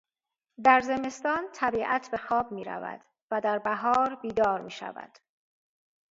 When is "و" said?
3.31-3.41